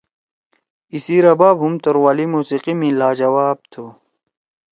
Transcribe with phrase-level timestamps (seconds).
[0.93, 3.85] ایِسی رباب ہُم توروالی موسیقی می لاجواب تُھو۔